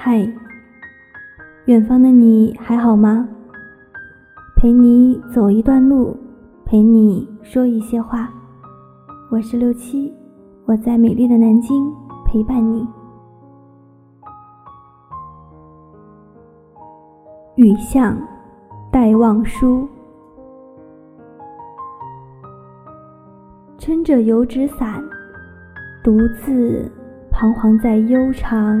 [0.00, 0.24] 嗨，
[1.64, 3.28] 远方的你还好吗？
[4.54, 6.16] 陪你走一段路，
[6.64, 8.32] 陪你说一些话。
[9.28, 10.14] 我是六七，
[10.66, 11.92] 我在美丽的南京
[12.24, 12.86] 陪伴你。
[17.56, 18.16] 雨巷
[18.92, 19.88] 戴望舒，
[23.78, 25.02] 撑着油纸伞，
[26.04, 26.88] 独自
[27.32, 28.80] 彷徨在悠长。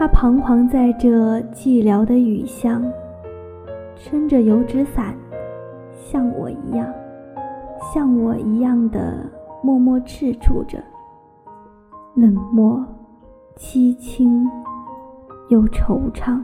[0.00, 1.10] 他彷徨在这
[1.52, 2.82] 寂寥的雨巷，
[3.94, 5.14] 撑着油纸伞，
[5.92, 6.90] 像我一样，
[7.92, 9.18] 像我一样的
[9.62, 10.82] 默默赤楚着，
[12.14, 12.82] 冷漠、
[13.58, 14.48] 凄清
[15.50, 16.42] 又惆怅。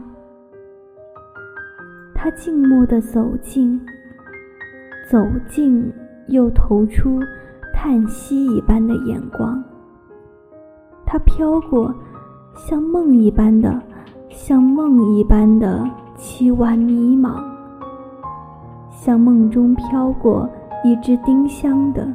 [2.13, 3.83] 他静默地走近，
[5.09, 5.17] 走
[5.49, 5.91] 近
[6.27, 7.19] 又投出
[7.73, 9.63] 叹息一般的眼光。
[11.07, 11.91] 他飘过。
[12.57, 13.79] 像梦一般的，
[14.29, 17.41] 像梦一般的凄婉迷茫，
[18.89, 20.49] 像梦中飘过
[20.83, 22.11] 一只丁香的，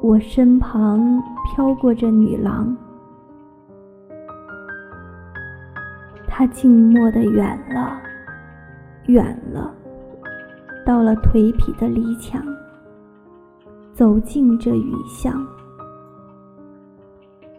[0.00, 2.74] 我身旁飘过这女郎，
[6.28, 8.00] 她静默的远了，
[9.06, 9.74] 远了，
[10.86, 12.40] 到了颓圮的篱墙，
[13.92, 15.44] 走进这雨巷。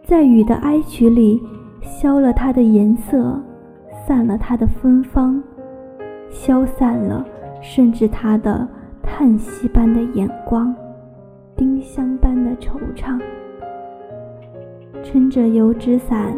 [0.09, 1.40] 在雨的哀曲里，
[1.81, 3.40] 消了它的颜色，
[4.08, 5.40] 散了它的芬芳，
[6.31, 7.24] 消散了，
[7.62, 8.68] 甚至它的
[9.03, 10.74] 叹息般的眼光，
[11.56, 13.22] 丁香般的惆怅。
[15.03, 16.34] 撑着油纸伞，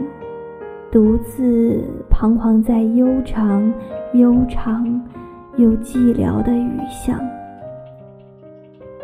[0.92, 3.74] 独自彷徨在悠长、
[4.12, 5.02] 悠长
[5.56, 7.18] 又寂寥的雨巷。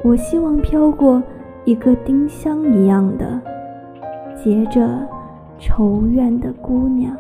[0.04, 1.24] 我希望飘过
[1.64, 3.42] 一个丁香一样的。
[4.44, 5.08] 结着
[5.60, 7.16] 仇怨的姑娘。